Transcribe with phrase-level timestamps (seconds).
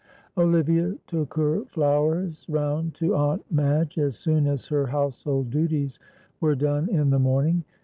[0.35, 5.99] Olivia took her flowers round to Aunt Madge as soon as her household duties
[6.39, 7.63] were done in the morning.